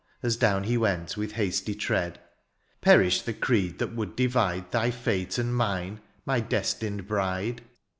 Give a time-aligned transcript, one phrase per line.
[0.23, 2.15] As down he went with hasty tread;
[2.77, 7.59] '^ Perish the creed that would divide ^' Thy fete and mine, my destined biide.